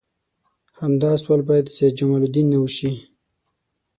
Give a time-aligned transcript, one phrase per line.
[0.81, 2.89] همدا سوال باید د سید جمال الدین نه وشي.